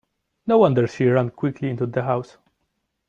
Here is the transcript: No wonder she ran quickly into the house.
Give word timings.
No 0.47 0.57
wonder 0.57 0.87
she 0.87 1.05
ran 1.05 1.29
quickly 1.29 1.69
into 1.69 1.85
the 1.85 2.01
house. 2.01 2.37